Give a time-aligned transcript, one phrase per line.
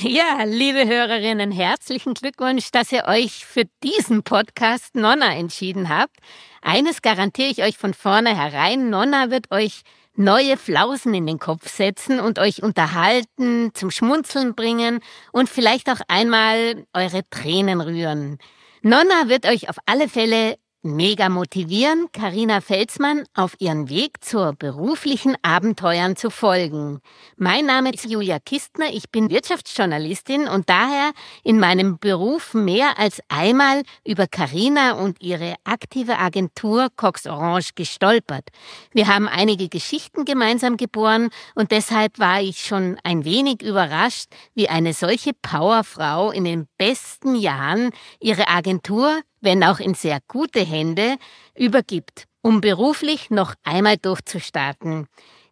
[0.00, 6.14] Ja, liebe Hörerinnen, herzlichen Glückwunsch, dass ihr euch für diesen Podcast Nonna entschieden habt.
[6.62, 9.82] Eines garantiere ich euch von vornherein, Nonna wird euch
[10.14, 15.00] neue Flausen in den Kopf setzen und euch unterhalten, zum Schmunzeln bringen
[15.32, 18.38] und vielleicht auch einmal eure Tränen rühren.
[18.82, 25.36] Nonna wird euch auf alle Fälle mega motivieren, Karina Felsmann auf ihren Weg zur beruflichen
[25.42, 27.00] Abenteuern zu folgen.
[27.36, 33.20] Mein Name ist Julia Kistner, ich bin Wirtschaftsjournalistin und daher in meinem Beruf mehr als
[33.28, 38.48] einmal über Karina und ihre aktive Agentur Cox Orange gestolpert.
[38.92, 44.68] Wir haben einige Geschichten gemeinsam geboren und deshalb war ich schon ein wenig überrascht, wie
[44.68, 51.16] eine solche Powerfrau in den besten Jahren ihre Agentur wenn auch in sehr gute Hände,
[51.56, 55.06] übergibt, um beruflich noch einmal durchzustarten.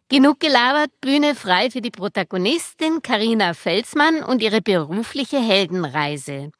[0.09, 6.51] Genug gelabert, Bühne frei für die Protagonistin Karina Felsmann und ihre berufliche Heldenreise.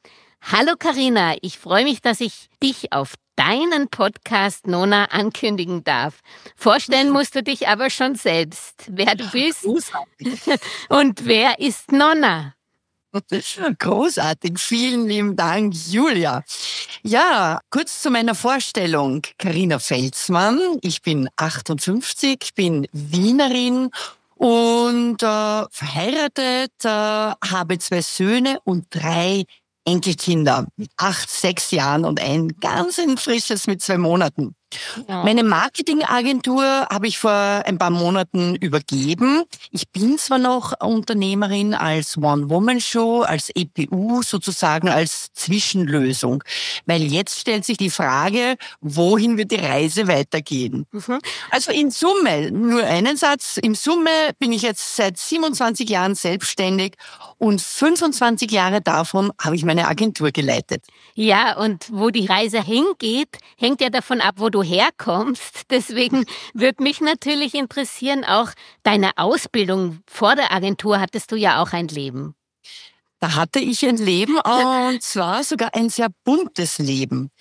[0.42, 6.20] Hallo Karina, ich freue mich, dass ich dich auf deinen Podcast Nona ankündigen darf.
[6.56, 9.66] Vorstellen musst du dich aber schon selbst, wer du bist
[10.90, 12.54] und wer ist Nonna.
[13.80, 16.44] Großartig, vielen lieben Dank, Julia.
[17.10, 19.22] Ja, kurz zu meiner Vorstellung.
[19.38, 23.92] Karina Felsmann, ich bin 58, bin Wienerin
[24.36, 29.46] und äh, verheiratet, äh, habe zwei Söhne und drei
[29.86, 34.57] Enkelkinder mit acht, sechs Jahren und ein ganz ein frisches mit zwei Monaten.
[35.08, 35.24] Ja.
[35.24, 39.44] Meine Marketingagentur habe ich vor ein paar Monaten übergeben.
[39.72, 46.44] Ich bin zwar noch Unternehmerin als One-Woman-Show, als EPU sozusagen als Zwischenlösung,
[46.86, 50.86] weil jetzt stellt sich die Frage, wohin wird die Reise weitergehen?
[50.92, 51.20] Mhm.
[51.52, 56.96] Also in Summe, nur einen Satz, in Summe bin ich jetzt seit 27 Jahren selbstständig
[57.38, 60.84] und 25 Jahre davon habe ich meine Agentur geleitet.
[61.14, 65.64] Ja, und wo die Reise hingeht, hängt ja davon ab, wo du herkommst.
[65.70, 68.50] Deswegen würde mich natürlich interessieren, auch
[68.84, 72.36] deine Ausbildung vor der Agentur hattest du ja auch ein Leben.
[73.20, 77.32] Da hatte ich ein Leben und zwar sogar ein sehr buntes Leben.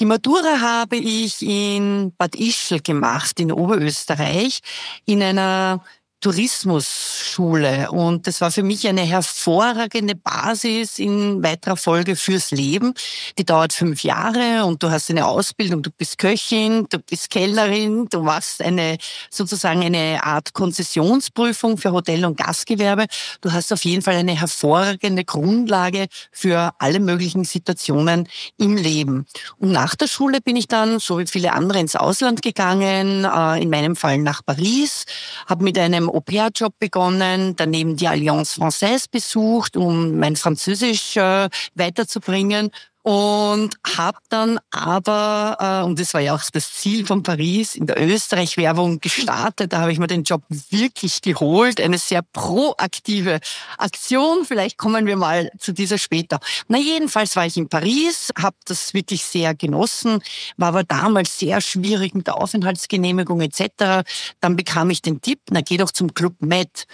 [0.00, 4.60] Die Matura habe ich in Bad Ischl gemacht, in Oberösterreich,
[5.06, 5.84] in einer
[6.24, 12.94] Tourismusschule und das war für mich eine hervorragende Basis in weiterer Folge fürs Leben.
[13.38, 18.08] Die dauert fünf Jahre und du hast eine Ausbildung, du bist Köchin, du bist Kellnerin,
[18.08, 18.96] du machst eine
[19.28, 23.04] sozusagen eine Art Konzessionsprüfung für Hotel- und Gastgewerbe.
[23.42, 29.26] Du hast auf jeden Fall eine hervorragende Grundlage für alle möglichen Situationen im Leben.
[29.58, 33.62] Und nach der Schule bin ich dann, so wie viele andere, ins Ausland gegangen, äh,
[33.62, 35.04] in meinem Fall nach Paris,
[35.46, 42.70] habe mit einem Au-pair-Job begonnen, daneben die Alliance Française besucht, um mein Französisch äh, weiterzubringen
[43.04, 47.86] und habe dann aber, äh, und das war ja auch das Ziel von Paris, in
[47.86, 49.74] der Österreich-Werbung gestartet.
[49.74, 51.82] Da habe ich mir den Job wirklich geholt.
[51.82, 53.40] Eine sehr proaktive
[53.76, 54.46] Aktion.
[54.46, 56.40] Vielleicht kommen wir mal zu dieser später.
[56.68, 60.20] Na jedenfalls war ich in Paris, habe das wirklich sehr genossen,
[60.56, 64.08] war aber damals sehr schwierig mit der Aufenthaltsgenehmigung etc.
[64.40, 66.86] Dann bekam ich den Tipp, na geh doch zum Club Med.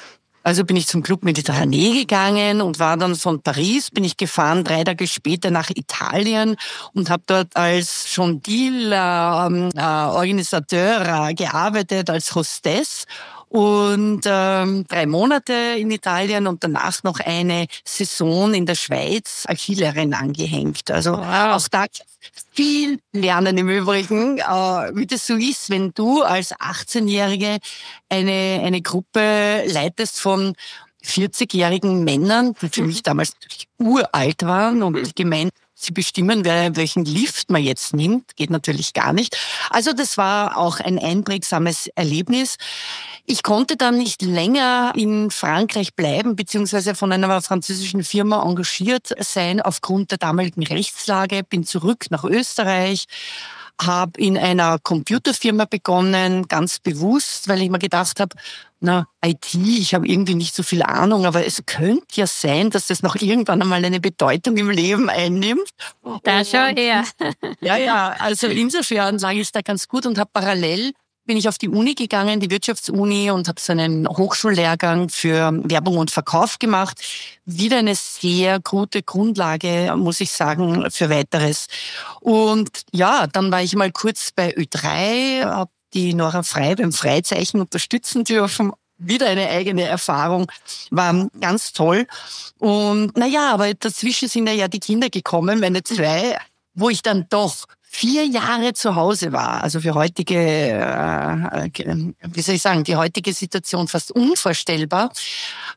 [0.42, 4.64] Also bin ich zum Club Mediterranee gegangen und war dann von Paris, bin ich gefahren,
[4.64, 6.56] drei Tage später nach Italien
[6.94, 13.04] und habe dort als schon Deal äh, äh, äh, gearbeitet, als Hostess
[13.50, 19.62] und ähm, drei Monate in Italien und danach noch eine Saison in der Schweiz als
[19.62, 20.88] Schülerin angehängt.
[20.88, 21.56] Also wow.
[21.56, 21.86] auch da
[22.52, 27.58] viel lernen im Übrigen, äh, wie das so ist, wenn du als 18-Jährige
[28.08, 30.54] eine, eine Gruppe leitest von
[31.04, 33.32] 40-jährigen Männern, die für mich damals
[33.78, 38.36] uralt waren und gemeint Sie bestimmen, wer welchen Lift man jetzt nimmt.
[38.36, 39.36] Geht natürlich gar nicht.
[39.71, 42.56] Also das war auch ein einprägsames Erlebnis.
[43.27, 49.60] Ich konnte dann nicht länger in Frankreich bleiben, beziehungsweise von einer französischen Firma engagiert sein
[49.60, 51.44] aufgrund der damaligen Rechtslage.
[51.44, 53.06] Bin zurück nach Österreich
[53.80, 58.36] habe in einer Computerfirma begonnen, ganz bewusst, weil ich mir gedacht habe,
[58.80, 62.86] na, IT, ich habe irgendwie nicht so viel Ahnung, aber es könnte ja sein, dass
[62.86, 65.68] das noch irgendwann einmal eine Bedeutung im Leben einnimmt.
[66.22, 67.04] Da schau her.
[67.60, 70.92] ja, ja, also insofern lag ich da ganz gut und habe parallel
[71.30, 75.98] bin ich auf die Uni gegangen, die Wirtschaftsuni und habe so einen Hochschullehrgang für Werbung
[75.98, 77.00] und Verkauf gemacht.
[77.44, 81.68] Wieder eine sehr gute Grundlage, muss ich sagen, für weiteres.
[82.18, 87.60] Und ja, dann war ich mal kurz bei Ö3, habe die Nora Frei beim Freizeichen
[87.60, 90.50] unterstützen dürfen wieder eine eigene Erfahrung,
[90.91, 92.09] war ganz toll.
[92.59, 96.36] Und naja, aber dazwischen sind ja die Kinder gekommen, meine zwei,
[96.74, 102.41] wo ich dann doch vier Jahre zu Hause war, also für heutige, äh, äh, wie
[102.41, 105.13] soll ich sagen, die heutige Situation fast unvorstellbar.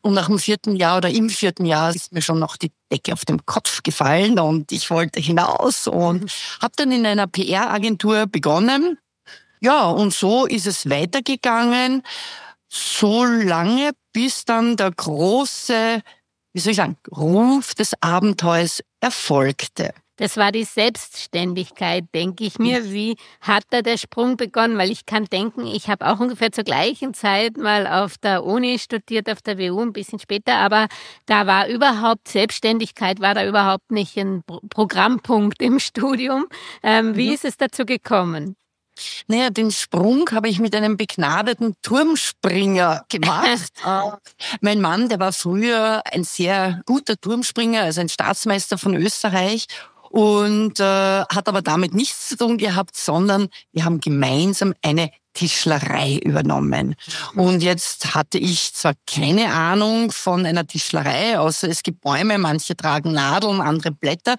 [0.01, 3.13] Und nach dem vierten Jahr oder im vierten Jahr ist mir schon noch die Decke
[3.13, 6.31] auf dem Kopf gefallen und ich wollte hinaus und
[6.61, 8.99] habe dann in einer PR-Agentur begonnen.
[9.59, 12.03] Ja, und so ist es weitergegangen,
[12.69, 16.01] so lange, bis dann der große,
[16.53, 19.95] wie soll ich sagen, Ruf des Abenteuers erfolgte.
[20.17, 22.91] Das war die Selbstständigkeit, denke ich mir.
[22.91, 24.77] Wie hat da der Sprung begonnen?
[24.77, 28.77] Weil ich kann denken, ich habe auch ungefähr zur gleichen Zeit mal auf der Uni
[28.77, 30.87] studiert, auf der WU ein bisschen später, aber
[31.25, 36.45] da war überhaupt Selbstständigkeit, war da überhaupt nicht ein Programmpunkt im Studium.
[36.83, 37.33] Ähm, wie mhm.
[37.33, 38.55] ist es dazu gekommen?
[39.27, 43.71] Naja, den Sprung habe ich mit einem begnadeten Turmspringer gemacht.
[43.85, 44.11] Äh,
[44.61, 49.67] mein Mann, der war früher ein sehr guter Turmspringer, also ein Staatsmeister von Österreich
[50.13, 50.83] und äh,
[51.23, 56.93] hat aber damit nichts zu tun gehabt, sondern wir haben gemeinsam eine Tischlerei übernommen.
[57.35, 62.77] Und jetzt hatte ich zwar keine Ahnung von einer Tischlerei, außer es gibt Bäume, manche
[62.77, 64.35] tragen Nadeln, andere Blätter,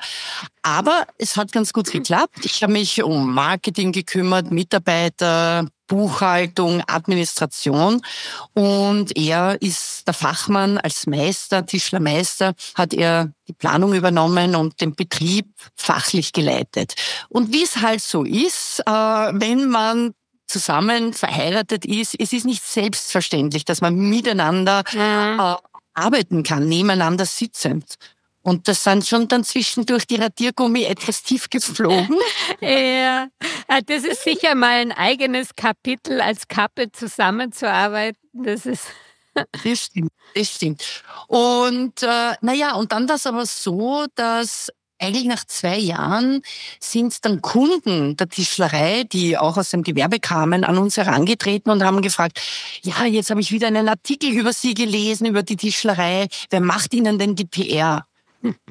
[0.62, 2.44] aber es hat ganz gut geklappt.
[2.44, 8.00] Ich habe mich um Marketing gekümmert, Mitarbeiter, Buchhaltung, Administration
[8.54, 14.94] und er ist der Fachmann als Meister, Tischlermeister, hat er die Planung übernommen und den
[14.94, 15.46] Betrieb
[15.76, 16.94] fachlich geleitet.
[17.28, 20.14] Und wie es halt so ist, äh, wenn man
[20.46, 25.54] zusammen verheiratet ist, es ist nicht selbstverständlich, dass man miteinander ja.
[25.54, 25.56] äh,
[25.94, 27.96] arbeiten kann, nebeneinander sitzend.
[28.44, 32.18] Und das sind schon dann zwischendurch die Radiergummi etwas tief geflogen.
[32.60, 33.28] ja,
[33.68, 38.20] ah, das ist sicher mal ein eigenes Kapitel, als Kappe zusammenzuarbeiten.
[38.34, 38.84] Das ist
[39.64, 41.02] das stimmt, das stimmt.
[41.26, 44.68] Und äh, naja, und dann das aber so, dass
[44.98, 46.42] eigentlich nach zwei Jahren
[46.80, 51.82] sind dann Kunden der Tischlerei, die auch aus dem Gewerbe kamen, an uns herangetreten und
[51.82, 52.40] haben gefragt,
[52.82, 56.28] ja, jetzt habe ich wieder einen Artikel über Sie gelesen, über die Tischlerei.
[56.50, 58.06] Wer macht Ihnen denn die PR?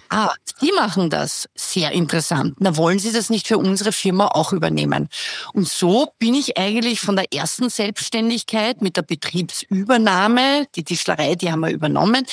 [0.10, 1.50] Ah, die machen das.
[1.56, 2.56] Sehr interessant.
[2.60, 5.10] Na, wollen Sie das nicht für unsere Firma auch übernehmen?
[5.54, 11.52] Und so bin ich eigentlich von der ersten Selbstständigkeit mit der Betriebsübernahme, die Tischlerei, die
[11.52, 12.26] haben wir übernommen,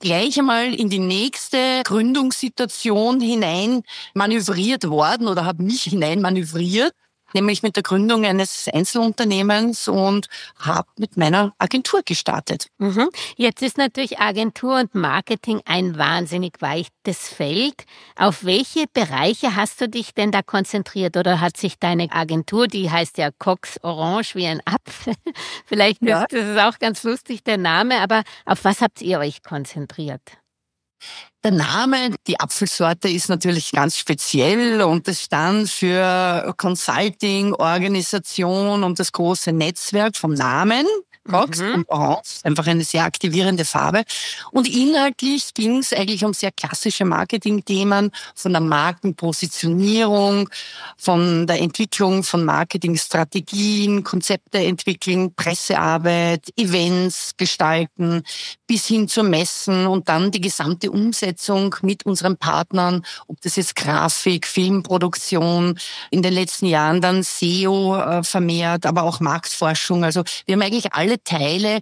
[0.00, 3.82] gleich einmal in die nächste Gründungssituation hinein
[4.14, 6.94] manövriert worden oder habe mich hinein manövriert
[7.34, 10.28] nämlich mit der Gründung eines Einzelunternehmens und
[10.58, 12.68] habe mit meiner Agentur gestartet.
[12.78, 13.10] Mhm.
[13.36, 17.84] Jetzt ist natürlich Agentur und Marketing ein wahnsinnig weites Feld.
[18.16, 22.90] Auf welche Bereiche hast du dich denn da konzentriert oder hat sich deine Agentur, die
[22.90, 25.14] heißt ja Cox Orange wie ein Apfel,
[25.66, 26.22] vielleicht ja.
[26.22, 30.22] ist das auch ganz lustig der Name, aber auf was habt ihr euch konzentriert?
[31.44, 38.98] Der Name, die Apfelsorte ist natürlich ganz speziell und es stand für Consulting, Organisation und
[38.98, 40.84] das große Netzwerk vom Namen.
[41.28, 41.74] Cox mhm.
[41.74, 44.02] und Orange, einfach eine sehr aktivierende Farbe.
[44.50, 50.48] Und inhaltlich ging es eigentlich um sehr klassische Marketing-Themen, von der Markenpositionierung,
[50.96, 58.22] von der Entwicklung von Marketingstrategien, Konzepte entwickeln, Pressearbeit, Events gestalten,
[58.66, 63.76] bis hin zur Messen und dann die gesamte Umsetzung mit unseren Partnern, ob das jetzt
[63.76, 65.78] Grafik, Filmproduktion,
[66.10, 70.04] in den letzten Jahren dann SEO äh, vermehrt, aber auch Marktforschung.
[70.04, 71.80] Also wir haben eigentlich alle Teile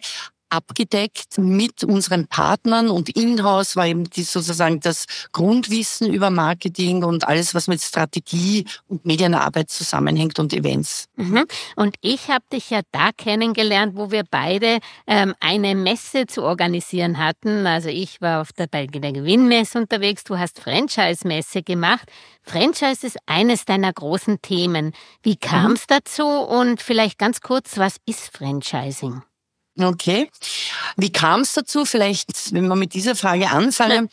[0.49, 7.27] abgedeckt mit unseren Partnern und in-house war eben die sozusagen das Grundwissen über Marketing und
[7.27, 11.07] alles, was mit Strategie und Medienarbeit zusammenhängt und Events.
[11.17, 11.47] Mhm.
[11.77, 17.19] Und ich habe dich ja da kennengelernt, wo wir beide ähm, eine Messe zu organisieren
[17.19, 17.67] hatten.
[17.67, 22.09] Also ich war auf der, bei der Gewinnmesse unterwegs, du hast Franchise-Messe gemacht.
[22.43, 24.93] Franchise ist eines deiner großen Themen.
[25.23, 25.87] Wie kam es mhm.
[25.89, 29.23] dazu und vielleicht ganz kurz, was ist Franchising?
[29.79, 30.31] Okay.
[30.97, 31.85] Wie kam es dazu?
[31.85, 34.09] Vielleicht, wenn wir mit dieser Frage anfangen.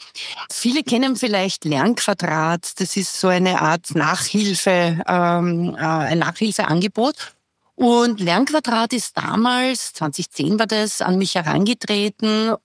[0.52, 2.80] Viele kennen vielleicht Lernquadrat.
[2.80, 7.34] Das ist so eine Art Nachhilfe, ähm, äh, ein Nachhilfeangebot.
[7.76, 12.56] Und Lernquadrat ist damals, 2010 war das, an mich herangetreten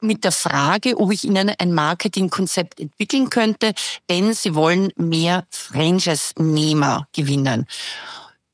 [0.00, 3.72] mit der Frage, ob ich ihnen ein Marketingkonzept entwickeln könnte,
[4.10, 7.66] denn sie wollen mehr Franchise-Nehmer gewinnen.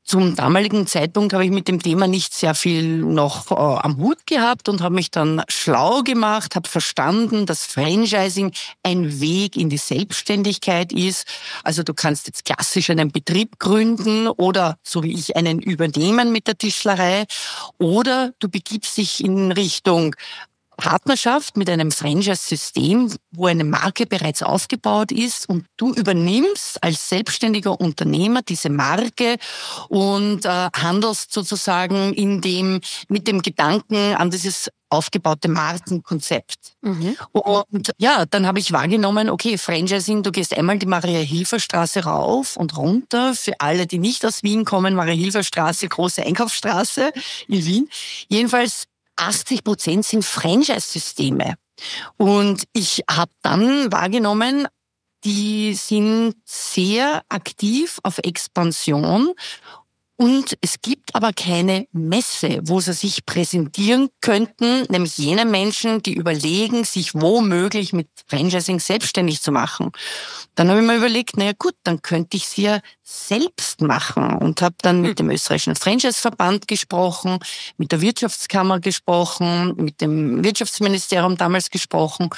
[0.05, 4.27] Zum damaligen Zeitpunkt habe ich mit dem Thema nicht sehr viel noch äh, am Hut
[4.27, 9.79] gehabt und habe mich dann schlau gemacht, habe verstanden, dass Franchising ein Weg in die
[9.79, 11.25] Selbstständigkeit ist.
[11.63, 16.49] Also du kannst jetzt klassisch einen Betrieb gründen oder so wie ich einen übernehmen mit
[16.49, 17.25] der Tischlerei
[17.79, 20.17] oder du begibst dich in Richtung
[20.77, 27.81] Partnerschaft mit einem Franchise-System, wo eine Marke bereits aufgebaut ist und du übernimmst als selbstständiger
[27.81, 29.37] Unternehmer diese Marke
[29.89, 36.75] und äh, handelst sozusagen in dem, mit dem Gedanken an dieses aufgebaute Markenkonzept.
[36.83, 37.17] Mhm.
[37.33, 42.77] Und ja, dann habe ich wahrgenommen, okay, Franchising, du gehst einmal die Maria-Hilfer-Straße rauf und
[42.77, 43.35] runter.
[43.35, 47.11] Für alle, die nicht aus Wien kommen, Maria-Hilfer-Straße, große Einkaufsstraße
[47.49, 47.89] in Wien.
[48.29, 48.85] Jedenfalls
[49.23, 51.55] 80 Prozent sind Franchise-Systeme.
[52.17, 54.69] Und ich habe dann wahrgenommen,
[55.25, 59.33] die sind sehr aktiv auf Expansion
[60.23, 66.15] und es gibt aber keine Messe, wo sie sich präsentieren könnten, nämlich jene Menschen, die
[66.15, 69.91] überlegen, sich womöglich mit Franchising selbstständig zu machen.
[70.55, 74.63] Dann habe ich mir überlegt, naja gut, dann könnte ich sie ja selbst machen und
[74.63, 77.41] habe dann mit dem österreichischen Franchise-Verband gesprochen,
[77.77, 82.31] mit der Wirtschaftskammer gesprochen, mit dem Wirtschaftsministerium damals gesprochen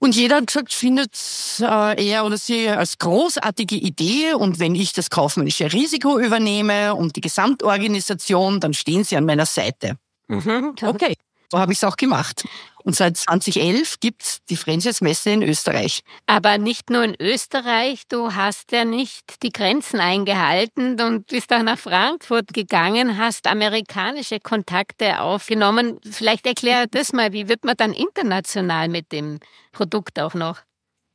[0.00, 1.14] und jeder hat gesagt, findet
[1.60, 4.32] äh, er oder sie als großartige Idee.
[4.32, 9.44] Und wenn ich das kaufmännische Risiko übernehme und die Gesamtorganisation, dann stehen sie an meiner
[9.44, 9.98] Seite.
[10.28, 10.74] Mhm.
[10.82, 11.16] Okay,
[11.52, 12.44] so habe ich es auch gemacht.
[12.82, 16.02] Und seit 2011 gibt's die Franchise-Messe in Österreich.
[16.26, 21.62] Aber nicht nur in Österreich, du hast ja nicht die Grenzen eingehalten und bist auch
[21.62, 25.98] nach Frankfurt gegangen, hast amerikanische Kontakte aufgenommen.
[26.10, 29.40] Vielleicht erklär das mal, wie wird man dann international mit dem
[29.72, 30.60] Produkt auch noch?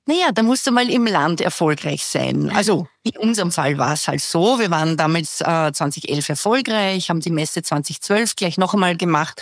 [0.07, 2.51] Naja, da musst du mal im Land erfolgreich sein.
[2.53, 7.19] Also in unserem Fall war es halt so, wir waren damals äh, 2011 erfolgreich, haben
[7.19, 9.41] die Messe 2012 gleich noch einmal gemacht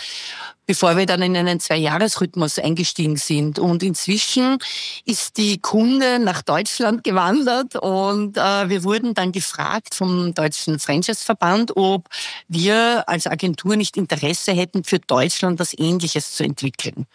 [0.66, 3.58] bevor wir dann in einen Zwei-Jahres-Rhythmus eingestiegen sind.
[3.58, 4.58] Und inzwischen
[5.04, 11.76] ist die Kunde nach Deutschland gewandert und äh, wir wurden dann gefragt vom Deutschen Franchise-Verband,
[11.76, 12.08] ob
[12.48, 17.06] wir als Agentur nicht Interesse hätten, für Deutschland was Ähnliches zu entwickeln.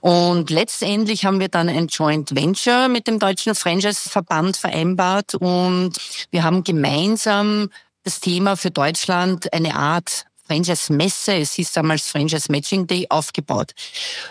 [0.00, 5.91] Und letztendlich haben wir dann ein Joint Venture mit dem Deutschen Franchise-Verband vereinbart und
[6.30, 7.70] wir haben gemeinsam
[8.04, 13.72] das Thema für Deutschland eine Art Franchise Messe, es hieß damals Franchise Matching Day, aufgebaut.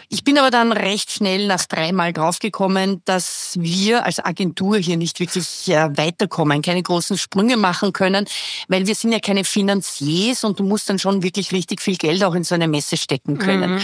[0.10, 5.20] Ich bin aber dann recht schnell nach dreimal draufgekommen, dass wir als Agentur hier nicht
[5.20, 8.26] wirklich äh, weiterkommen, keine großen Sprünge machen können,
[8.68, 12.24] weil wir sind ja keine Finanziers und du musst dann schon wirklich richtig viel Geld
[12.24, 13.76] auch in so eine Messe stecken können.
[13.76, 13.82] Mhm.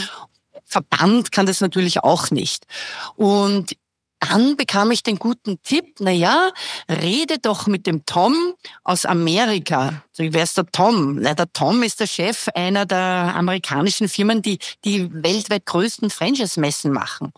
[0.65, 2.67] Verband kann das natürlich auch nicht.
[3.15, 3.71] Und
[4.19, 6.51] dann bekam ich den guten Tipp, na ja,
[6.89, 8.35] rede doch mit dem Tom
[8.83, 10.03] aus Amerika.
[10.11, 11.19] So, wer ist der Tom?
[11.21, 16.91] Na, der Tom ist der Chef einer der amerikanischen Firmen, die die weltweit größten Franchise-Messen
[16.91, 17.31] machen.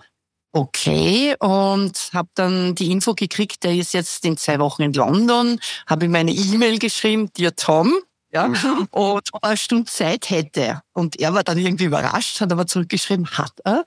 [0.51, 5.59] Okay, und habe dann die Info gekriegt, der ist jetzt in zwei Wochen in London,
[5.85, 7.93] habe ihm eine E-Mail geschrieben, dir Tom,
[8.31, 8.87] ja, mhm.
[8.91, 10.81] und eine Stunde Zeit hätte.
[10.93, 13.85] Und er war dann irgendwie überrascht, hat aber zurückgeschrieben, hat er.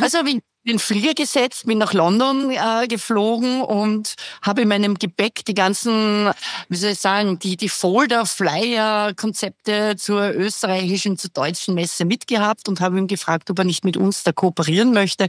[0.00, 4.94] Also habe ich den Flieger gesetzt, bin nach London äh, geflogen und habe in meinem
[4.94, 6.30] Gepäck die ganzen,
[6.68, 12.68] wie soll ich sagen, die, die Folder, Flyer, Konzepte zur österreichischen, zur deutschen Messe mitgehabt
[12.68, 15.28] und habe ihn gefragt, ob er nicht mit uns da kooperieren möchte.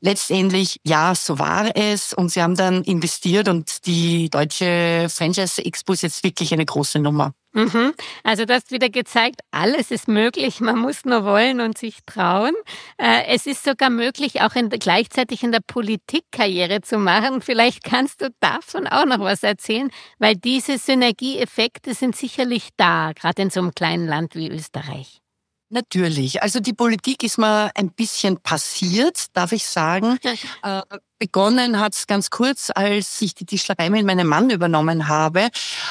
[0.00, 2.12] Letztendlich, ja, so war es.
[2.12, 6.98] Und sie haben dann investiert und die deutsche Franchise Expo ist jetzt wirklich eine große
[6.98, 7.32] Nummer.
[7.56, 7.94] Mhm.
[8.22, 12.52] Also du hast wieder gezeigt, alles ist möglich, man muss nur wollen und sich trauen.
[12.98, 17.40] Äh, es ist sogar möglich, auch in, gleichzeitig in der Politik Karriere zu machen.
[17.40, 23.40] Vielleicht kannst du davon auch noch was erzählen, weil diese Synergieeffekte sind sicherlich da, gerade
[23.40, 25.22] in so einem kleinen Land wie Österreich.
[25.68, 26.42] Natürlich.
[26.42, 30.18] Also die Politik ist mal ein bisschen passiert, darf ich sagen.
[30.62, 30.82] Äh,
[31.18, 35.48] begonnen hat es ganz kurz, als ich die Tischlerei mit meinem Mann übernommen habe,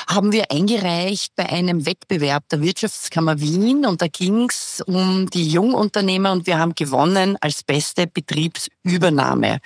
[0.07, 5.49] haben wir eingereicht bei einem Wettbewerb der Wirtschaftskammer Wien und da ging es um die
[5.49, 9.59] Jungunternehmer und wir haben gewonnen als beste Betriebsübernahme.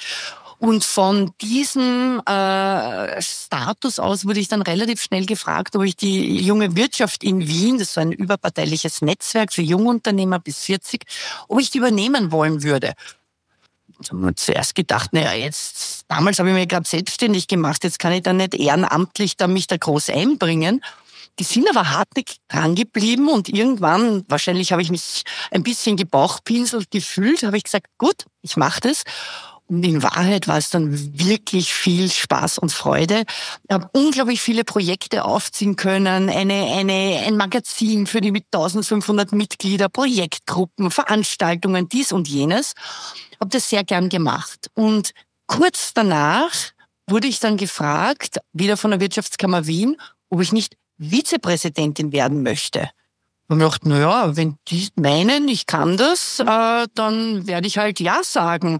[0.59, 6.37] Und von diesem äh, Status aus wurde ich dann relativ schnell gefragt, ob ich die
[6.37, 11.05] junge Wirtschaft in Wien, das ist ein überparteiliches Netzwerk für Jungunternehmer bis 40,
[11.47, 12.93] ob ich die übernehmen wollen würde.
[14.01, 17.99] Ich habe mir zuerst gedacht, naja, jetzt, damals habe ich mir gerade selbstständig gemacht, jetzt
[17.99, 20.81] kann ich da nicht ehrenamtlich da mich da groß einbringen.
[21.39, 26.91] Die sind aber hartnäckig dran geblieben und irgendwann, wahrscheinlich habe ich mich ein bisschen gebauchpinselt
[26.91, 29.03] gefühlt, habe ich gesagt, gut, ich mache das.
[29.69, 33.23] In Wahrheit war es dann wirklich viel Spaß und Freude.
[33.67, 39.31] Ich habe unglaublich viele Projekte aufziehen können, eine, eine, ein Magazin für die mit 1500
[39.31, 42.73] Mitglieder, Projektgruppen, Veranstaltungen, dies und jenes.
[43.39, 44.71] Habe das sehr gern gemacht.
[44.73, 45.11] Und
[45.45, 46.51] kurz danach
[47.07, 49.97] wurde ich dann gefragt, wieder von der Wirtschaftskammer Wien,
[50.29, 52.89] ob ich nicht Vizepräsidentin werden möchte.
[53.47, 57.99] Und ich dachte, naja, wenn die meinen, ich kann das, äh, dann werde ich halt
[57.99, 58.79] Ja sagen.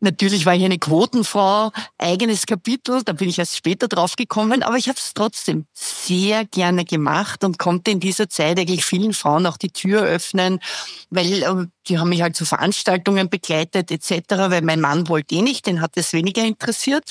[0.00, 4.76] Natürlich war ich eine Quotenfrau, eigenes Kapitel, da bin ich erst später drauf gekommen, aber
[4.76, 9.46] ich habe es trotzdem sehr gerne gemacht und konnte in dieser Zeit eigentlich vielen Frauen
[9.46, 10.60] auch die Tür öffnen,
[11.08, 15.42] weil äh, die haben mich halt zu Veranstaltungen begleitet etc., weil mein Mann wollte eh
[15.42, 17.04] nicht, den hat es weniger interessiert.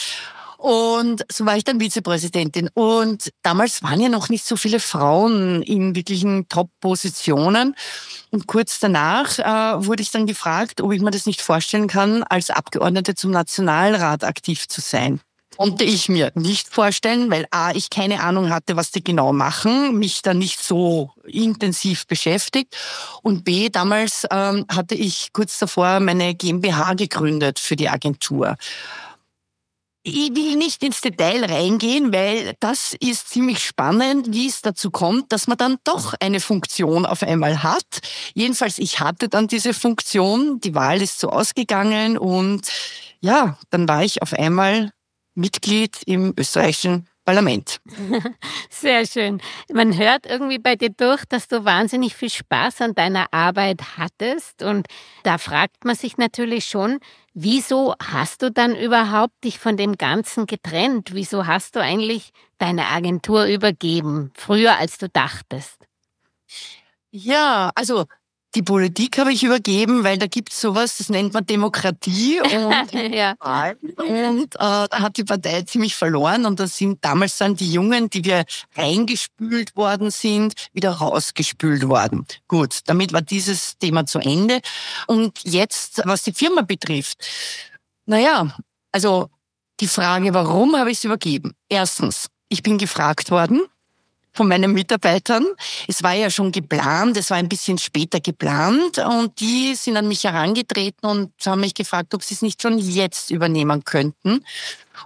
[0.66, 2.72] Und so war ich dann Vizepräsidentin.
[2.74, 7.76] Und damals waren ja noch nicht so viele Frauen in wirklichen Top-Positionen.
[8.32, 12.24] Und kurz danach äh, wurde ich dann gefragt, ob ich mir das nicht vorstellen kann,
[12.24, 15.22] als Abgeordnete zum Nationalrat aktiv zu sein.
[15.56, 20.00] Konnte ich mir nicht vorstellen, weil A, ich keine Ahnung hatte, was die genau machen,
[20.00, 22.76] mich da nicht so intensiv beschäftigt.
[23.22, 28.58] Und B, damals ähm, hatte ich kurz davor meine GmbH gegründet für die Agentur.
[30.08, 35.32] Ich will nicht ins Detail reingehen, weil das ist ziemlich spannend, wie es dazu kommt,
[35.32, 38.02] dass man dann doch eine Funktion auf einmal hat.
[38.36, 42.68] Jedenfalls, ich hatte dann diese Funktion, die Wahl ist so ausgegangen und
[43.20, 44.92] ja, dann war ich auf einmal
[45.34, 47.80] Mitglied im österreichischen Parlament.
[48.70, 49.42] Sehr schön.
[49.74, 54.62] Man hört irgendwie bei dir durch, dass du wahnsinnig viel Spaß an deiner Arbeit hattest.
[54.62, 54.88] Und
[55.24, 57.00] da fragt man sich natürlich schon,
[57.34, 61.14] wieso hast du dann überhaupt dich von dem Ganzen getrennt?
[61.14, 62.30] Wieso hast du eigentlich
[62.60, 65.78] deine Agentur übergeben, früher als du dachtest?
[67.12, 68.06] Ja, also
[68.56, 72.40] die Politik habe ich übergeben, weil da gibt es sowas, das nennt man Demokratie.
[72.40, 73.36] Und, ja.
[73.98, 76.46] und äh, da hat die Partei ziemlich verloren.
[76.46, 82.26] Und da sind damals dann die Jungen, die wir reingespült worden sind, wieder rausgespült worden.
[82.48, 84.62] Gut, damit war dieses Thema zu Ende.
[85.08, 87.18] Und jetzt, was die Firma betrifft,
[88.06, 88.56] naja,
[88.94, 89.30] also
[89.82, 91.52] die Frage, warum habe ich es übergeben?
[91.68, 93.62] Erstens, ich bin gefragt worden
[94.36, 95.46] von meinen Mitarbeitern.
[95.88, 100.08] Es war ja schon geplant, es war ein bisschen später geplant und die sind an
[100.08, 104.44] mich herangetreten und haben mich gefragt, ob sie es nicht schon jetzt übernehmen könnten.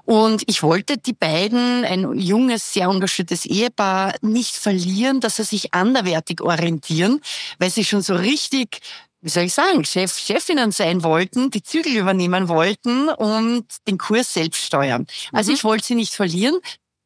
[0.05, 5.73] Und ich wollte die beiden, ein junges, sehr engagiertes Ehepaar, nicht verlieren, dass sie sich
[5.73, 7.21] anderwertig orientieren,
[7.57, 8.79] weil sie schon so richtig
[9.21, 14.33] wie soll ich sagen, Chef, Chefinnen sein wollten, die Zügel übernehmen wollten und den Kurs
[14.33, 15.07] selbst steuern.
[15.33, 15.55] Also mhm.
[15.55, 16.59] ich wollte sie nicht verlieren.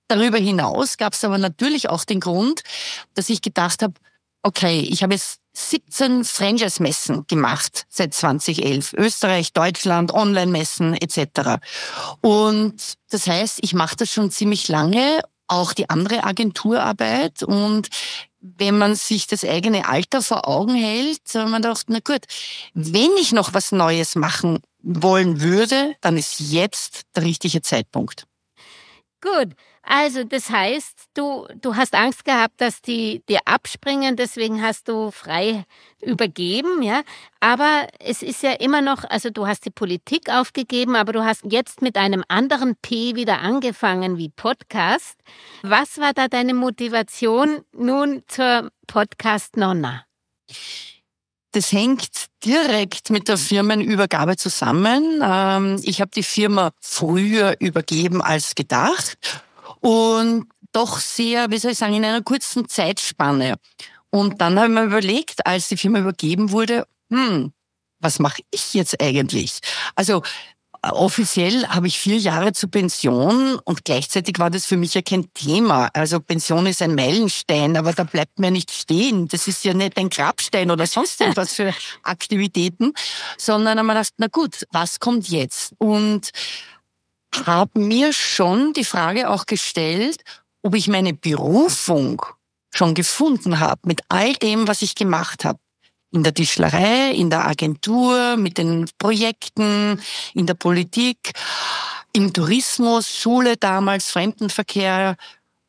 [0.08, 2.62] Darüber hinaus gab es aber natürlich auch den Grund,
[3.14, 3.94] dass ich gedacht habe,
[4.44, 8.94] okay, ich habe jetzt 17 Franchise-Messen gemacht seit 2011.
[8.94, 11.62] Österreich, Deutschland, Online-Messen etc.
[12.22, 12.76] Und
[13.10, 17.44] das heißt, ich mache das schon ziemlich lange, auch die andere Agenturarbeit.
[17.44, 17.90] Und
[18.42, 22.26] wenn man sich das eigene Alter vor Augen hält, man man gedacht, na gut,
[22.74, 28.26] wenn ich noch was Neues machen wollen würde, dann ist jetzt der richtige Zeitpunkt.
[29.24, 29.56] Gut.
[29.84, 35.12] Also, das heißt, du, du hast Angst gehabt, dass die dir abspringen, deswegen hast du
[35.12, 35.64] frei
[36.02, 37.04] übergeben, ja.
[37.40, 41.44] Aber es ist ja immer noch, also du hast die Politik aufgegeben, aber du hast
[41.50, 45.18] jetzt mit einem anderen P wieder angefangen wie Podcast.
[45.62, 50.06] Was war da deine Motivation nun zur Podcast Nonna?
[51.54, 55.22] Das hängt direkt mit der Firmenübergabe zusammen.
[55.24, 59.18] Ähm, ich habe die Firma früher übergeben als gedacht
[59.80, 63.56] und doch sehr, wie soll ich sagen, in einer kurzen Zeitspanne.
[64.10, 67.54] Und dann habe ich mir überlegt, als die Firma übergeben wurde, hm,
[68.00, 69.60] was mache ich jetzt eigentlich?
[69.96, 70.24] Also
[70.92, 75.32] offiziell habe ich vier Jahre zur Pension und gleichzeitig war das für mich ja kein
[75.34, 75.90] Thema.
[75.94, 79.28] Also Pension ist ein Meilenstein, aber da bleibt mir nicht stehen.
[79.30, 82.94] Das ist ja nicht ein Grabstein oder sonst irgendwas für Aktivitäten,
[83.38, 85.74] sondern man dachte, na gut, was kommt jetzt?
[85.78, 86.32] Und
[87.46, 90.22] habe mir schon die Frage auch gestellt,
[90.62, 92.22] ob ich meine Berufung
[92.72, 95.60] schon gefunden habe mit all dem, was ich gemacht habe.
[96.14, 100.00] In der Tischlerei, in der Agentur, mit den Projekten,
[100.36, 101.34] in der Politik,
[102.14, 105.16] im Tourismus, Schule damals, Fremdenverkehr.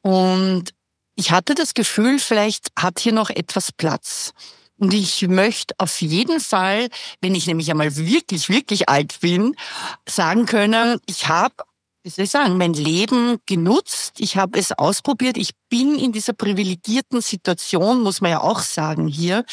[0.03, 0.75] Und
[1.17, 4.33] ich hatte das Gefühl, vielleicht hat hier noch etwas Platz.
[4.79, 6.89] Und ich möchte auf jeden Fall,
[7.23, 9.57] wenn ich nämlich einmal wirklich, wirklich alt bin,
[10.07, 11.55] sagen können, ich habe
[12.05, 16.35] wie soll ich sagen, mein Leben genutzt, ich habe es ausprobiert, ich bin in dieser
[16.35, 19.45] privilegierten Situation, muss man ja auch sagen hier,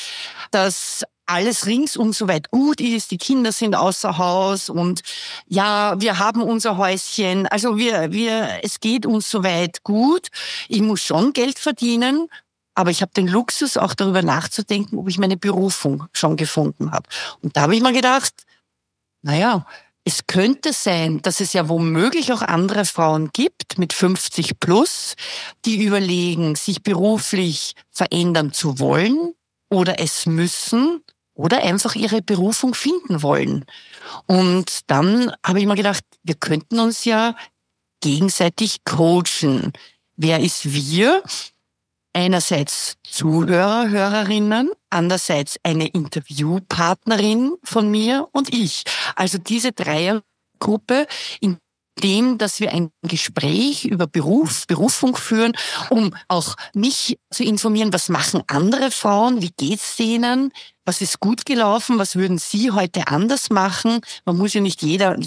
[0.52, 5.02] dass alles ringsum so weit gut ist, die Kinder sind außer Haus und
[5.48, 10.28] ja, wir haben unser Häuschen, also wir, wir, es geht uns so weit gut.
[10.68, 12.28] Ich muss schon Geld verdienen,
[12.76, 17.08] aber ich habe den Luxus, auch darüber nachzudenken, ob ich meine Berufung schon gefunden habe.
[17.42, 18.34] Und da habe ich mir gedacht,
[19.22, 19.66] naja,
[20.04, 25.16] es könnte sein, dass es ja womöglich auch andere Frauen gibt mit 50 plus,
[25.66, 29.34] die überlegen, sich beruflich verändern zu wollen
[29.70, 33.66] oder es müssen oder einfach ihre Berufung finden wollen.
[34.26, 37.36] Und dann habe ich mir gedacht, wir könnten uns ja
[38.02, 39.72] gegenseitig coachen.
[40.16, 41.24] Wer ist wir?
[42.14, 48.84] Einerseits Zuhörer, Hörerinnen, andererseits eine Interviewpartnerin von mir und ich.
[49.16, 51.08] Also diese Dreiergruppe,
[51.40, 51.58] in
[52.02, 55.54] dem, dass wir ein Gespräch über Beruf, Berufung führen,
[55.90, 60.52] um auch mich zu informieren, was machen andere Frauen, wie geht's denen,
[60.86, 64.02] was ist gut gelaufen, was würden sie heute anders machen.
[64.26, 65.18] Man muss ja nicht jeder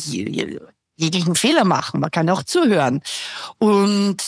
[0.97, 3.03] jeglichen Fehler machen, man kann auch zuhören.
[3.59, 4.23] Und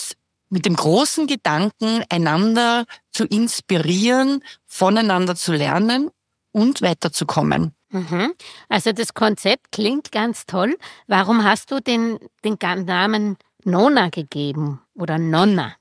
[0.49, 6.11] mit dem großen Gedanken, einander zu inspirieren, voneinander zu lernen
[6.53, 7.73] und weiterzukommen.
[7.91, 8.33] Mhm.
[8.69, 10.77] Also das Konzept klingt ganz toll.
[11.07, 15.75] Warum hast du den, den Namen Nonna gegeben oder Nonna?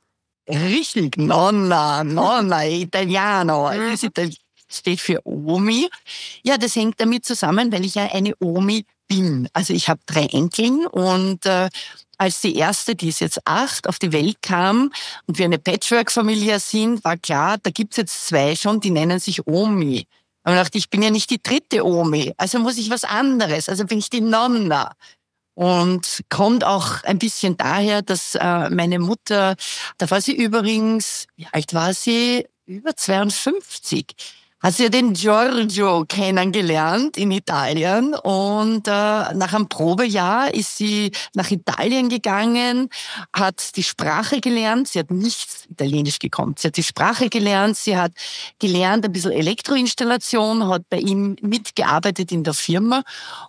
[0.47, 3.71] Richtig, Nonna, Nonna, Italiano.
[3.71, 4.11] Mhm.
[4.13, 4.35] Das
[4.67, 5.89] steht für Omi.
[6.43, 9.47] Ja, das hängt damit zusammen, weil ich ja eine Omi bin.
[9.53, 11.69] Also ich habe drei Enkeln und äh,
[12.17, 14.91] als die erste, die ist jetzt acht, auf die Welt kam
[15.27, 19.45] und wir eine Patchwork-Familie sind, war klar, da gibt's jetzt zwei schon, die nennen sich
[19.47, 20.07] Omi.
[20.43, 23.67] Und ich dachte, ich bin ja nicht die dritte Omi, also muss ich was anderes,
[23.67, 24.93] also bin ich die Nonna.
[25.55, 29.55] Und kommt auch ein bisschen daher, dass äh, meine Mutter,
[29.97, 32.45] da war sie übrigens, wie alt war sie?
[32.65, 34.05] Über 52
[34.65, 41.51] hat sie den Giorgio kennengelernt in Italien und äh, nach einem Probejahr ist sie nach
[41.51, 42.89] Italien gegangen,
[43.31, 47.95] hat die Sprache gelernt, sie hat nicht Italienisch gekommen, sie hat die Sprache gelernt, sie
[47.95, 48.13] hat
[48.57, 53.03] gelernt ein bisschen Elektroinstallation, hat bei ihm mitgearbeitet in der Firma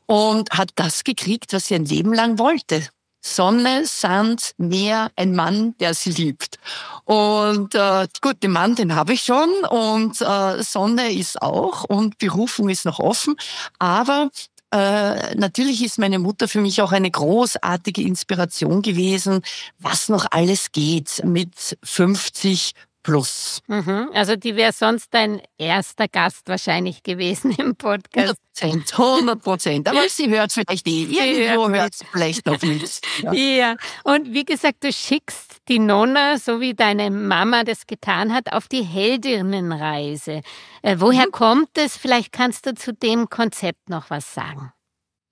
[0.05, 2.87] und hat das gekriegt, was sie ein Leben lang wollte.
[3.35, 6.59] Sonne, Sand, Meer, ein Mann, der sie liebt.
[7.05, 12.19] Und äh, gut, den Mann, den habe ich schon und äh, Sonne ist auch und
[12.19, 13.37] Berufung ist noch offen.
[13.79, 14.31] Aber
[14.73, 19.43] äh, natürlich ist meine Mutter für mich auch eine großartige Inspiration gewesen,
[19.79, 22.73] was noch alles geht mit 50
[23.07, 23.61] plus.
[23.69, 24.11] Mhm.
[24.14, 28.35] Also die wäre sonst dein erster Gast wahrscheinlich gewesen im Podcast.
[28.61, 29.88] 100 Prozent, 100 Prozent.
[29.88, 33.01] Aber sie hört vielleicht eh, irgendwo hört sie vielleicht noch mit.
[33.23, 33.33] Ja.
[33.33, 38.53] ja, und wie gesagt, du schickst die Nonna, so wie deine Mama das getan hat,
[38.53, 40.40] auf die Heldinnenreise.
[40.83, 41.33] Äh, woher mhm.
[41.33, 41.97] kommt es?
[41.97, 44.73] Vielleicht kannst du zu dem Konzept noch was sagen.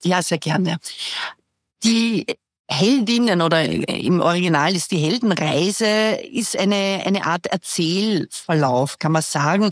[0.03, 0.77] Ja, sehr gerne.
[1.83, 2.25] Die
[2.67, 5.85] Heldinnen oder im Original ist die Heldenreise,
[6.31, 9.71] ist eine, eine Art Erzählverlauf, kann man sagen,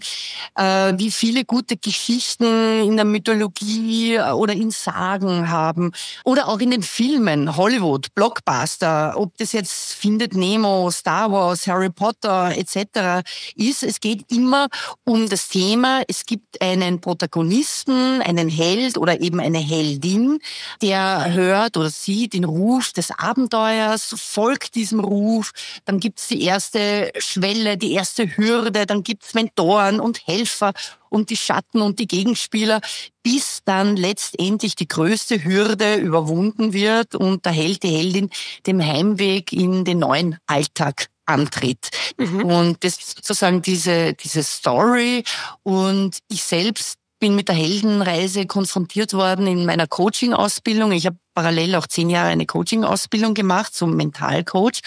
[0.55, 5.91] äh, wie viele gute Geschichten in der Mythologie oder in Sagen haben
[6.23, 11.89] oder auch in den Filmen, Hollywood, Blockbuster, ob das jetzt Findet Nemo, Star Wars, Harry
[11.89, 13.27] Potter etc.
[13.55, 13.81] ist.
[13.81, 14.67] Es geht immer
[15.03, 20.37] um das Thema, es gibt einen Protagonisten, einen Held oder eben eine Heldin,
[20.83, 25.51] der hört oder sieht den Ruf Ruf des Abenteuers, folgt diesem Ruf,
[25.85, 30.73] dann gibt's die erste Schwelle, die erste Hürde, dann gibt's Mentoren und Helfer
[31.09, 32.81] und die Schatten und die Gegenspieler,
[33.23, 38.29] bis dann letztendlich die größte Hürde überwunden wird und der Held, die Heldin
[38.67, 41.89] dem Heimweg in den neuen Alltag antritt.
[42.17, 42.43] Mhm.
[42.43, 45.23] Und das ist sozusagen diese, diese Story.
[45.63, 50.91] Und ich selbst bin mit der Heldenreise konfrontiert worden in meiner Coaching-Ausbildung.
[50.91, 54.81] Ich habe parallel auch zehn Jahre eine Coaching-Ausbildung gemacht zum Mentalcoach.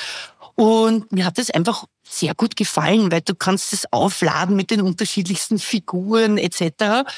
[0.55, 4.83] Und mir hat das einfach sehr gut gefallen, weil du kannst es aufladen mit den
[4.83, 7.09] unterschiedlichsten Figuren etc.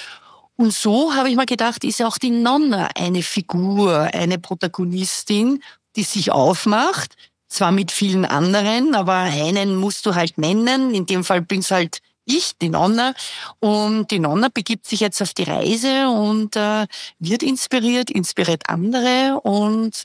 [0.54, 5.64] Und so habe ich mir gedacht, ist auch die Nonna eine Figur, eine Protagonistin,
[5.96, 7.16] die sich aufmacht,
[7.48, 10.94] zwar mit vielen anderen, aber einen musst du halt nennen.
[10.94, 13.14] In dem Fall bin es halt ich, die Nonna.
[13.58, 16.86] Und die Nonna begibt sich jetzt auf die Reise und äh,
[17.18, 20.04] wird inspiriert, inspiriert andere und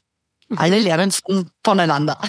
[0.56, 1.12] alle lernen
[1.64, 2.20] voneinander.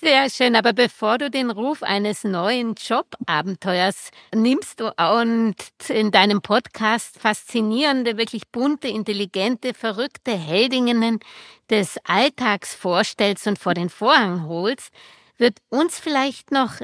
[0.00, 5.56] Sehr schön, aber bevor du den Ruf eines neuen Jobabenteuers nimmst und
[5.88, 11.20] in deinem Podcast faszinierende, wirklich bunte, intelligente, verrückte Heldinnen
[11.68, 14.90] des Alltags vorstellst und vor den Vorhang holst,
[15.36, 16.74] wird uns vielleicht noch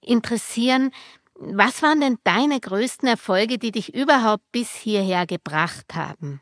[0.00, 0.92] interessieren,
[1.38, 6.40] was waren denn deine größten Erfolge, die dich überhaupt bis hierher gebracht haben?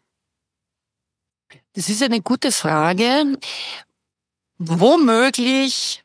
[1.75, 3.39] Das ist eine gute Frage.
[4.59, 6.05] Womöglich,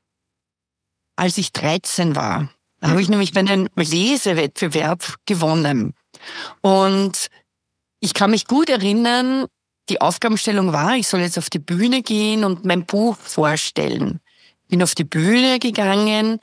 [1.15, 2.49] als ich 13 war,
[2.80, 5.93] da habe ich nämlich meinen Lesewettbewerb gewonnen.
[6.62, 7.28] Und
[7.99, 9.45] ich kann mich gut erinnern,
[9.89, 14.19] die Aufgabenstellung war, ich soll jetzt auf die Bühne gehen und mein Buch vorstellen.
[14.67, 16.39] Bin auf die Bühne gegangen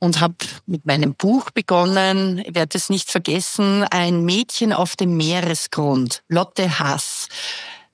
[0.00, 0.34] und habe
[0.66, 2.38] mit meinem Buch begonnen.
[2.44, 7.28] Ich werde es nicht vergessen, ein Mädchen auf dem Meeresgrund, Lotte Hass.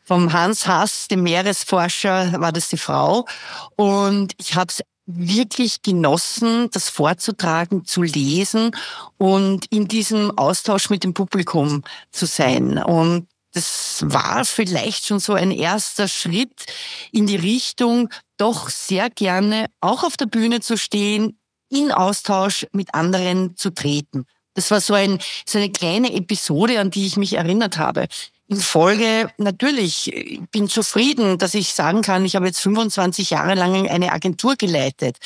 [0.03, 3.27] Vom Hans Hass, dem Meeresforscher, war das die Frau.
[3.75, 8.71] Und ich habe es wirklich genossen, das vorzutragen, zu lesen
[9.19, 12.79] und in diesem Austausch mit dem Publikum zu sein.
[12.79, 16.67] Und das war vielleicht schon so ein erster Schritt
[17.11, 22.95] in die Richtung, doch sehr gerne auch auf der Bühne zu stehen, in Austausch mit
[22.95, 24.27] anderen zu treten.
[24.55, 28.07] Das war so, ein, so eine kleine Episode, an die ich mich erinnert habe.
[28.49, 33.55] In Folge, natürlich, ich bin zufrieden, dass ich sagen kann, ich habe jetzt 25 Jahre
[33.55, 35.19] lang eine Agentur geleitet.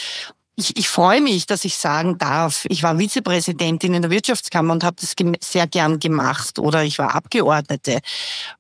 [0.57, 4.85] Ich, ich freue mich, dass ich sagen darf, ich war Vizepräsidentin in der Wirtschaftskammer und
[4.85, 8.01] habe das sehr gern gemacht oder ich war Abgeordnete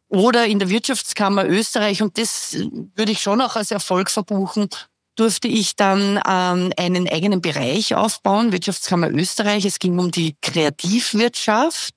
[0.09, 2.57] oder in der Wirtschaftskammer Österreich und das
[2.95, 4.69] würde ich schon auch als Erfolg verbuchen
[5.21, 9.67] durfte ich dann ähm, einen eigenen Bereich aufbauen, Wirtschaftskammer Österreich.
[9.67, 11.95] Es ging um die Kreativwirtschaft.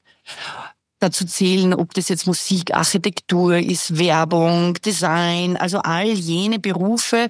[0.99, 7.29] Dazu zählen, ob das jetzt Musik, Architektur ist, Werbung, Design, also all jene Berufe,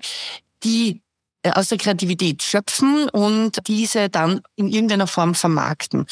[0.63, 1.02] die
[1.51, 6.05] aus der Kreativität schöpfen und diese dann in irgendeiner Form vermarkten.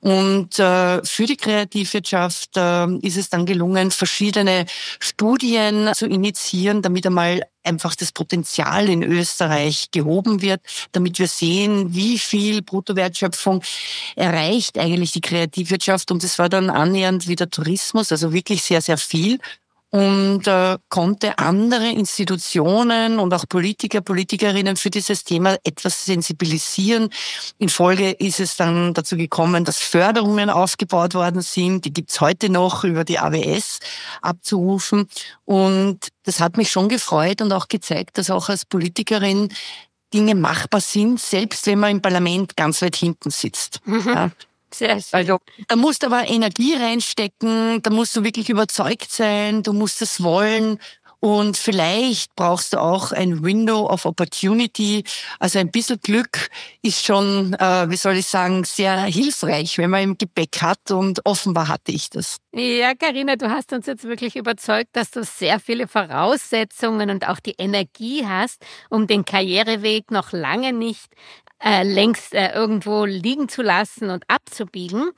[0.00, 4.66] Und äh, für die Kreativwirtschaft äh, ist es dann gelungen, verschiedene
[4.98, 10.60] Studien zu initiieren, damit einmal einfach das Potenzial in Österreich gehoben wird,
[10.92, 13.62] damit wir sehen, wie viel Bruttowertschöpfung
[14.16, 16.10] erreicht eigentlich die Kreativwirtschaft.
[16.10, 19.38] Und es war dann annähernd wie der Tourismus, also wirklich sehr, sehr viel
[19.92, 27.10] und äh, konnte andere Institutionen und auch Politiker, Politikerinnen für dieses Thema etwas sensibilisieren.
[27.58, 31.84] In Folge ist es dann dazu gekommen, dass Förderungen aufgebaut worden sind.
[31.84, 33.80] Die gibt's heute noch über die AWS
[34.22, 35.08] abzurufen.
[35.44, 39.50] Und das hat mich schon gefreut und auch gezeigt, dass auch als Politikerin
[40.14, 43.80] Dinge machbar sind, selbst wenn man im Parlament ganz weit hinten sitzt.
[43.84, 44.02] Mhm.
[44.06, 44.30] Ja.
[44.74, 45.04] Sehr schön.
[45.12, 50.02] Also, da musst du aber Energie reinstecken, da musst du wirklich überzeugt sein, du musst
[50.02, 50.78] es wollen.
[51.24, 55.04] Und vielleicht brauchst du auch ein Window of Opportunity.
[55.38, 56.48] Also ein bisschen Glück
[56.82, 60.90] ist schon, äh, wie soll ich sagen, sehr hilfreich, wenn man im Gepäck hat.
[60.90, 62.38] Und offenbar hatte ich das.
[62.52, 67.38] Ja, Karina, du hast uns jetzt wirklich überzeugt, dass du sehr viele Voraussetzungen und auch
[67.38, 71.06] die Energie hast, um den Karriereweg noch lange nicht
[71.64, 75.10] äh, längst äh, irgendwo liegen zu lassen und abzubiegen.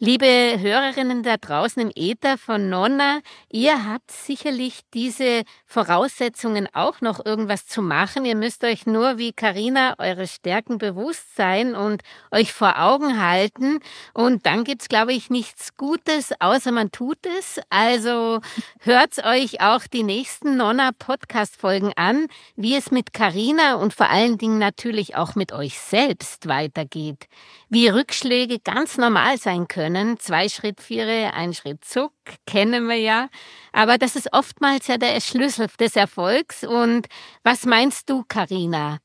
[0.00, 0.26] Liebe
[0.58, 7.68] Hörerinnen da draußen im Äther von Nonna, ihr habt sicherlich diese Voraussetzungen auch noch irgendwas
[7.68, 8.24] zu machen.
[8.24, 12.02] Ihr müsst euch nur wie Karina eure Stärken bewusst sein und
[12.32, 13.78] euch vor Augen halten.
[14.14, 17.60] Und dann gibt's, glaube ich, nichts Gutes, außer man tut es.
[17.70, 18.40] Also
[18.80, 22.26] hört euch auch die nächsten Nonna Podcast Folgen an,
[22.56, 27.28] wie es mit Karina und vor allen Dingen natürlich auch mit euch selbst weitergeht.
[27.68, 30.18] Wie Rückschläge ganz normal sein können können.
[30.18, 32.12] Zwei Schritt Viere, ein Schritt Zuck,
[32.46, 33.28] kennen wir ja.
[33.72, 36.64] Aber das ist oftmals ja der Schlüssel des Erfolgs.
[36.64, 37.06] Und
[37.42, 38.98] was meinst du, Karina?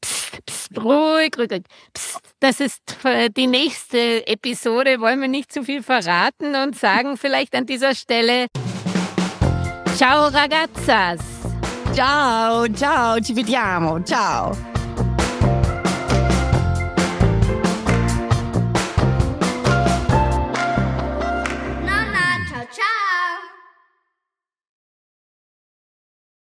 [0.00, 1.62] Psst, psst, ruhig, ruhig.
[1.94, 2.82] Psst, das ist
[3.36, 5.00] die nächste Episode.
[5.00, 8.46] Wollen wir nicht zu viel verraten und sagen vielleicht an dieser Stelle
[9.96, 11.20] Ciao ragazzas.
[11.92, 14.02] Ciao, ciao, ci vediamo.
[14.02, 14.73] Ciao.